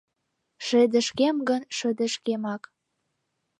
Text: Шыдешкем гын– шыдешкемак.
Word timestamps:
Шыдешкем 0.65 1.35
гын– 1.47 1.61
шыдешкемак. 1.77 2.63